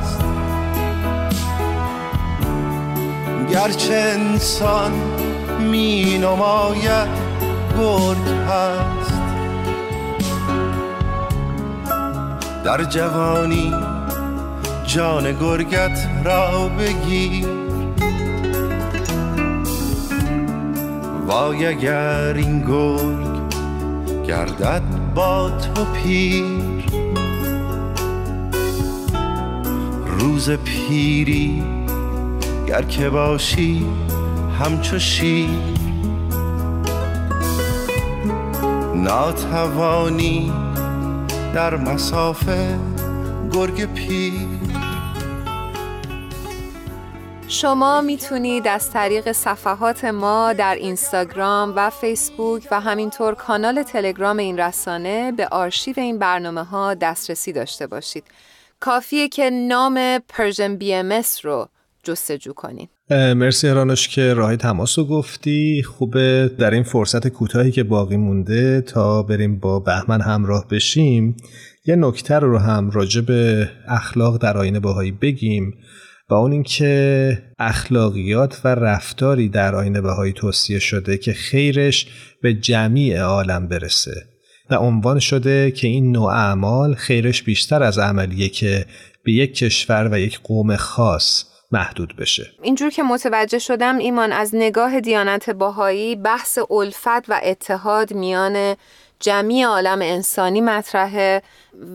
[3.54, 4.92] گرچه انسان
[5.72, 7.08] می نماید
[7.78, 9.14] گرگ هست.
[12.66, 13.74] در جوانی
[14.86, 17.48] جان گرگت را بگیر.
[21.28, 23.54] وای اگر این گرگ
[24.28, 24.84] گردد
[25.16, 26.84] با تو پیر.
[30.20, 31.83] روز پیری
[32.68, 33.86] گر که باشی
[34.60, 35.50] همچو شیر
[38.96, 40.54] ناتوانی
[41.54, 42.80] در مسافه
[43.54, 44.34] گرگ پیر
[47.48, 54.60] شما می‌تونید از طریق صفحات ما در اینستاگرام و فیسبوک و همینطور کانال تلگرام این
[54.60, 58.24] رسانه به آرشیو این برنامه ها دسترسی داشته باشید.
[58.80, 61.70] کافیه که نام پرژن بی ام رو
[62.04, 62.90] جستجو کنید.
[63.10, 68.82] مرسی هرانوش که راه‌های تماس رو گفتی خوبه در این فرصت کوتاهی که باقی مونده
[68.82, 71.36] تا بریم با بهمن همراه بشیم
[71.86, 75.74] یه نکته رو هم راجع به اخلاق در آیین بهایی بگیم
[76.30, 82.08] و اون اینکه اخلاقیات و رفتاری در آینه بهایی توصیه شده که خیرش
[82.42, 84.26] به جمیع عالم برسه
[84.70, 88.86] و عنوان شده که این نوع اعمال خیرش بیشتر از عملیه که
[89.24, 92.52] به یک کشور و یک قوم خاص محدود بشه.
[92.62, 98.76] اینجور که متوجه شدم ایمان از نگاه دیانت باهایی بحث الفت و اتحاد میان
[99.20, 101.42] جمعی عالم انسانی مطرحه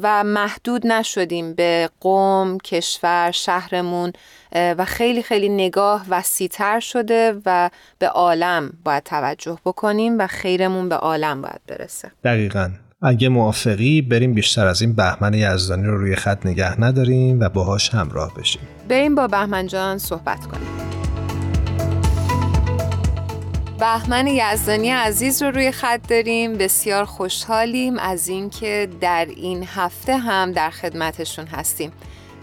[0.02, 4.12] و محدود نشدیم به قوم، کشور، شهرمون
[4.52, 10.94] و خیلی خیلی نگاه وسیعتر شده و به عالم باید توجه بکنیم و خیرمون به
[10.94, 12.12] عالم باید برسه.
[12.24, 12.70] دقیقا.
[13.02, 17.94] اگه موافقی بریم بیشتر از این بهمن یزدانی رو روی خط نگه نداریم و باهاش
[17.94, 18.62] همراه بشیم.
[18.88, 20.68] بریم با بهمن جان صحبت کنیم.
[23.80, 26.52] بهمن یزدانی عزیز رو روی خط داریم.
[26.52, 31.92] بسیار خوشحالیم از اینکه در این هفته هم در خدمتشون هستیم.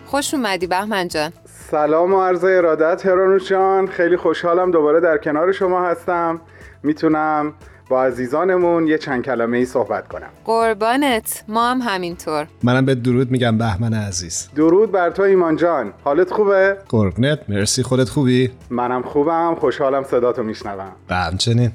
[0.06, 1.32] خوش اومدی بهمن جان.
[1.46, 3.88] سلام و عرض ارادت هرانوش جان.
[3.88, 6.42] خیلی خوشحالم دوباره در کنار شما هستم.
[6.84, 7.54] می‌تونم
[7.90, 10.30] با عزیزانمون یه چند کلمه ای صحبت کنم.
[10.46, 12.48] قربانت ما هم همینطور.
[12.64, 14.50] منم به درود میگم بهمن عزیز.
[14.56, 15.94] درود بر تو ایمان جان.
[16.04, 17.84] حالت خوبه؟ قربونت مرسی.
[17.84, 19.56] خودت خوبی؟ منم خوبم.
[19.60, 20.92] خوشحالم صداتو میشنوم.
[21.08, 21.72] به همچنین.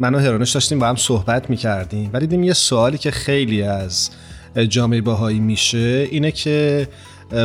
[0.00, 4.10] من و هرانوش داشتیم با هم صحبت می‌کردیم ولی دیدیم یه سوالی که خیلی از
[4.68, 6.88] جامعه باهایی میشه اینه که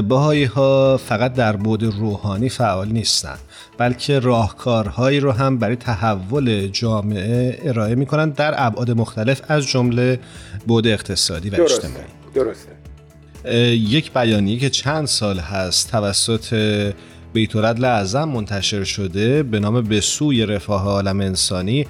[0.08, 3.36] باهایی ها فقط در بود روحانی فعال نیستن.
[3.80, 10.20] بلکه راهکارهایی رو هم برای تحول جامعه ارائه می‌کنن در ابعاد مختلف از جمله
[10.68, 11.88] بود اقتصادی و درسته.
[11.88, 12.06] اجتماعی.
[12.34, 12.72] درسته.
[13.76, 16.54] یک بیانیه که چند سال هست توسط
[17.34, 21.88] بیتولد اعظم منتشر شده به نام به سوی رفاه عالم انسانی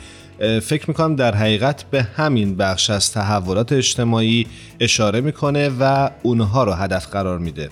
[0.61, 4.47] فکر می‌کنم در حقیقت به همین بخش از تحولات اجتماعی
[4.79, 7.69] اشاره می‌کنه و اونها رو هدف قرار میده.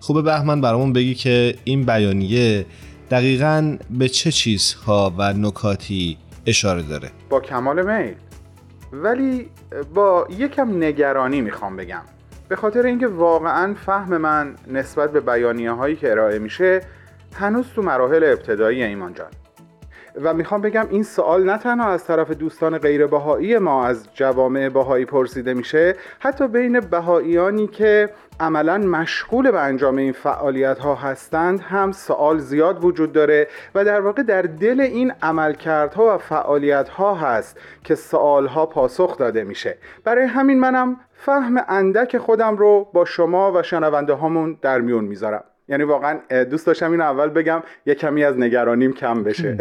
[0.00, 2.66] خوبه بهمن برامون بگی که این بیانیه
[3.10, 8.14] دقیقا به چه چیزها و نکاتی اشاره داره؟ با کمال میل.
[8.92, 9.50] ولی
[9.94, 12.02] با یکم نگرانی می‌خوام بگم.
[12.48, 16.80] به خاطر اینکه واقعا فهم من نسبت به بیانیه هایی که ارائه میشه
[17.34, 19.26] هنوز تو مراحل ابتدایی ایمان جان.
[20.22, 24.68] و می‌خوام بگم این سوال نه تنها از طرف دوستان غیر بهایی ما از جوامع
[24.68, 28.10] بهایی پرسیده میشه حتی بین بهاییانی که
[28.40, 34.00] عملا مشغول به انجام این فعالیت ها هستند هم سوال زیاد وجود داره و در
[34.00, 39.78] واقع در دل این عملکردها و فعالیت ها هست که سوال ها پاسخ داده میشه.
[40.04, 45.44] برای همین منم فهم اندک خودم رو با شما و شنونده هامون در میون می‌ذارم.
[45.68, 49.58] یعنی واقعا دوست داشتم این اول بگم یه کمی از نگرانیم کم بشه.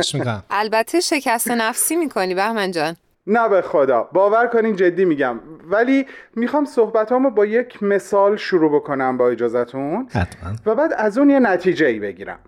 [0.50, 2.96] البته شکست نفسی می‌کنی بهمن جان.
[3.26, 4.08] نه به خدا.
[4.12, 5.40] باور کنین جدی میگم.
[5.70, 6.06] ولی
[6.36, 10.08] می‌خوام صحبتامو با یک مثال شروع بکنم با اجازتون.
[10.14, 10.52] حتما.
[10.66, 12.38] و بعد از اون یه نتیجه ای بگیرم.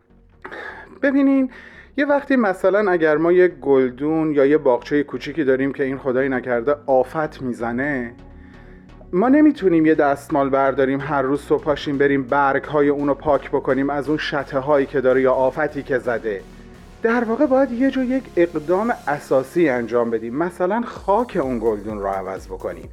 [1.02, 1.50] ببینین
[1.96, 6.28] یه وقتی مثلا اگر ما یه گلدون یا یه باغچه کوچیکی داریم که این خدایی
[6.28, 8.14] نکرده آفت می‌زنه
[9.12, 13.90] ما نمی‌تونیم یه دستمال برداریم هر روز صبح پاشیم بریم برگ های اونو پاک بکنیم
[13.90, 16.40] از اون شته هایی که داره یا آفتی که زده.
[17.03, 20.36] در واقع باید یه جو یک اقدام اساسی انجام بدیم.
[20.36, 22.88] مثلا خاک اون گلدون رو عوض بکنیم.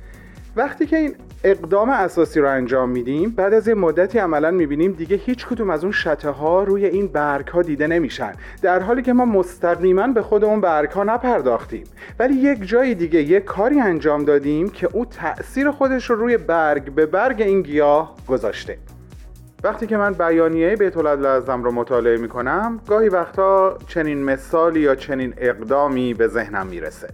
[0.55, 5.15] وقتی که این اقدام اساسی رو انجام میدیم بعد از یه مدتی عملا می‌بینیم دیگه
[5.15, 8.33] هیچ کدوم از اون شته ها روی این برگ ها دیده نمیشن.
[8.61, 11.83] در حالی که ما مستقیما به خود اون برگ ها نپرداختیم.
[12.19, 16.91] ولی یک جای دیگه یک کاری انجام دادیم که او تاثیر خودش رو روی برگ
[16.91, 18.77] به برگ این گیاه گذاشته.
[19.63, 25.33] وقتی که من بیانیه بیت العدل رو مطالعه می‌کنم گاهی وقتا چنین مثالی یا چنین
[25.37, 27.09] اقدامی به ذهنم می‌رسه.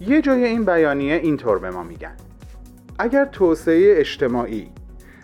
[0.00, 2.16] یه جای این بیانیه اینطور به ما میگن.
[2.98, 4.70] اگر توسعه اجتماعی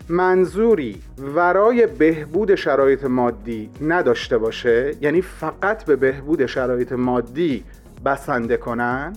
[0.09, 1.01] منظوری
[1.35, 7.63] ورای بهبود شرایط مادی نداشته باشه یعنی فقط به بهبود شرایط مادی
[8.05, 9.13] بسنده کنن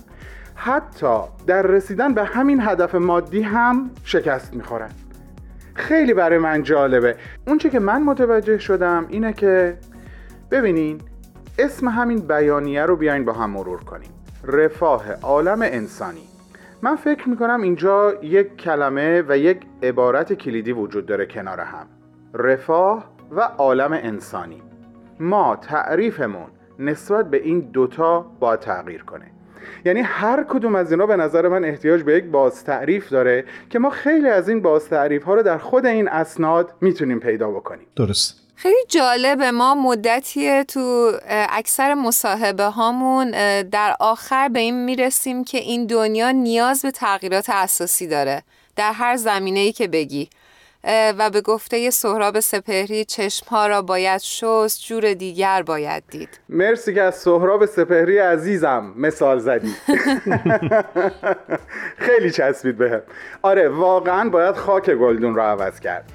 [0.55, 4.89] حتی در رسیدن به همین هدف مادی هم شکست می‌خورن.
[5.79, 7.15] خیلی برای من جالبه.
[7.47, 9.77] اونچه که من متوجه شدم اینه که
[10.51, 11.01] ببینین
[11.59, 14.09] اسم همین بیانیه رو بیاین با هم مرور کنیم.
[14.43, 16.23] رفاه عالم انسانی.
[16.81, 21.87] من فکر می‌کنم اینجا یک کلمه و یک عبارت کلیدی وجود داره کنار هم.
[22.33, 24.61] رفاه و عالم انسانی.
[25.19, 26.47] ما تعریفمون
[26.79, 29.25] نسبت به این دوتا با تغییر کنه.
[29.85, 33.79] یعنی هر کدوم از اینا به نظر من احتیاج به یک باز تعریف داره که
[33.79, 37.87] ما خیلی از این باز تعریف ها رو در خود این اسناد می‌تونیم پیدا بکنیم.
[37.95, 38.35] درست.
[38.55, 45.85] خیلی جالبه ما مدتی تو اکثر مصاحبه هامون در آخر به این می‌رسیم که این
[45.85, 48.43] دنیا نیاز به تغییرات اساسی داره.
[48.75, 50.29] در هر زمینه ای که بگی.
[50.83, 56.39] و به گفته سهراب سپهری چشمها را باید شست جور دیگر باید دید.
[56.49, 59.67] مرسی که از سهراب سپهری عزیزم مثال زدی.
[62.07, 63.01] خیلی چسبید بهم
[63.41, 66.11] آره واقعا باید خاک گلدون را عوض کرد.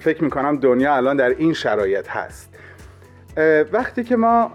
[0.00, 2.50] فکر می‌کنم دنیا الان در این شرایط هست.
[3.72, 4.52] وقتی که ما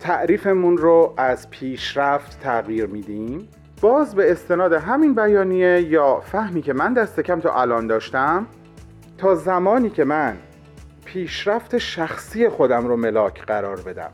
[0.00, 3.48] تعریفمون رو از پیشرفت تغییر میدیم
[3.80, 8.46] باز به استناد همین بیانیه یا فهمی که من دست کم تا الان داشتم
[9.18, 10.36] تا زمانی که من
[11.04, 14.10] پیشرفت شخصی خودم رو ملاک قرار بدم.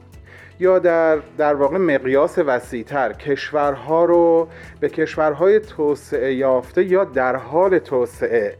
[0.60, 4.48] یا در, در واقع مقیاس وسیعتر کشورها رو
[4.80, 8.56] به کشورهای توسعه یافته یا در حال توسعه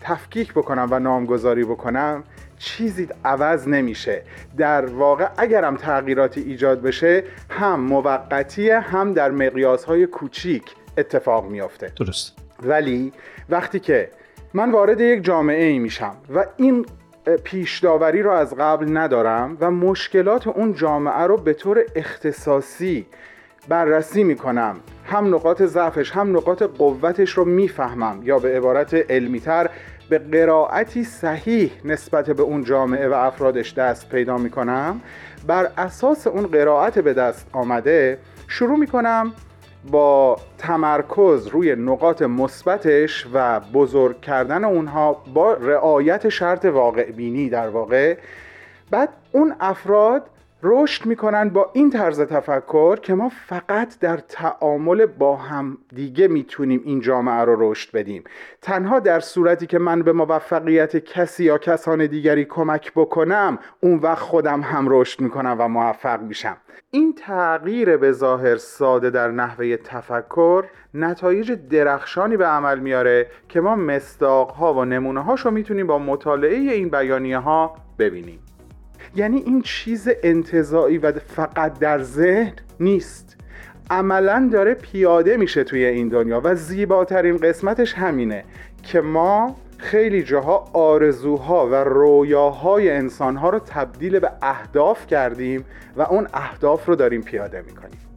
[0.00, 2.24] تفکیک بکنم و نامگذاری بکنم
[2.58, 4.22] چیزی عوض نمیشه.
[4.56, 11.92] در واقع اگرم تغییراتی ایجاد بشه هم موقتیه هم در مقیاس های کوچیک اتفاق میافته.
[11.96, 12.32] درست.
[12.62, 13.12] ولی
[13.48, 14.10] وقتی که
[14.54, 16.86] من وارد یک جامعه ای میشم و این
[17.44, 23.06] پیش داوری رو از قبل ندارم و مشکلات اون جامعه رو به طور اختصاصی
[23.68, 24.76] بررسی می‌کنم.
[25.04, 29.70] هم نقاط ضعفش هم نقاط قوتش رو می‌فهمم یا به عبارت علمیتر
[30.10, 35.00] به قرائتی صحیح نسبت به اون جامعه و افرادش دست پیدا می‌کنم.
[35.46, 38.18] بر اساس اون قرائت به دست آمده
[38.48, 39.32] شروع می‌کنم
[39.90, 47.68] با تمرکز روی نقاط مثبتش و بزرگ کردن اونها با رعایت شرط واقع بینی در
[47.68, 48.16] واقع
[48.90, 50.22] بعد اون افراد
[50.62, 56.82] رشد می‌کنن با این طرز تفکر که ما فقط در تعامل با هم دیگه می‌تونیم
[56.84, 58.24] این جامعه رو رشد بدیم.
[58.62, 64.18] تنها در صورتی که من به موفقیت کسی یا کسان دیگری کمک بکنم اون وقت
[64.18, 66.56] خودم هم رشد می‌کنم و موفق میشم.
[66.90, 73.76] این تغییر به ظاهر ساده در نحوه تفکر نتایج درخشانی به عمل میاره که ما
[73.76, 78.38] مصداق و نمونه هاشو می‌تونیم با مطالعه این بیانیه ها ببینیم.
[79.16, 83.36] یعنی این چیز انتظایی و فقط در ذهن نیست.
[83.90, 88.44] عملا داره پیاده میشه توی این دنیا و زیباترین قسمتش همینه
[88.82, 95.64] که ما خیلی جاها آرزوها و رویاهای انسانها رو تبدیل به اهداف کردیم
[95.96, 98.07] و اون اهداف رو داریم پیاده می‌کنیم.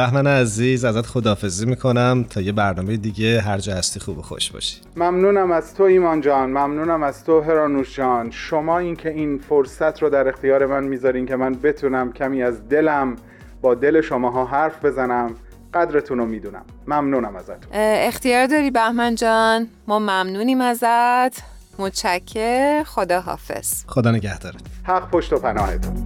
[0.00, 2.24] بهمن عزیز ازت خدافزی می‌کنم.
[2.30, 4.80] تا یه برنامه دیگه هر جا هستی خوب و خوش باشی.
[4.96, 6.50] ممنونم از تو ایمان جان.
[6.50, 8.30] ممنونم از تو هرانوش جان.
[8.30, 13.16] شما اینکه این فرصت رو در اختیار من می‌ذارین که من بتونم کمی از دلم
[13.62, 15.34] با دل شماها حرف بزنم
[15.74, 16.64] قدرتون رو می‌دونم.
[16.86, 17.58] ممنونم ازتون.
[17.72, 21.42] اختیار داری بهمن جان؟ ما ممنونیم ازت.
[21.78, 24.60] متشکر خدا حافظ خدا نگهدارت.
[24.84, 26.04] حق پشت و پناهتون.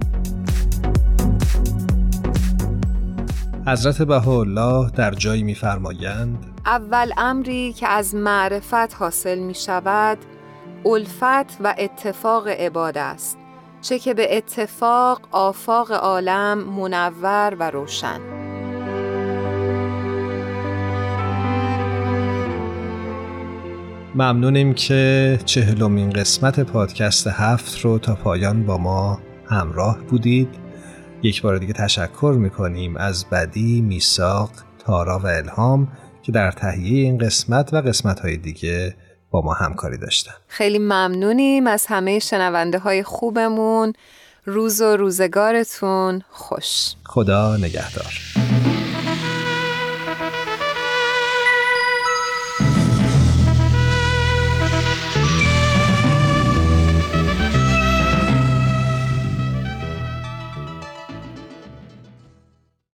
[3.67, 10.17] حضرت بهاءالله در جایی میفرمایند اول امری که از معرفت حاصل می شود
[10.85, 13.37] الفت و اتفاق عباد است
[13.81, 18.19] چه که به اتفاق آفاق عالم منور و روشن.
[24.15, 30.64] ممنونیم که چهلمین قسمت پادکست هفت رو تا پایان با ما همراه بودید.
[31.25, 34.49] یک بار دیگه تشکر می‌کنیم از بدی، میساق،
[34.79, 35.87] تارا و الهام
[36.23, 38.95] که در تهیه این قسمت و قسمت های دیگه
[39.31, 40.33] با ما همکاری داشتن.
[40.47, 43.93] خیلی ممنونیم از همه شنونده های خوبمون.
[44.45, 46.93] روز و روزگارتون خوش.
[47.05, 48.13] خدا نگهدار.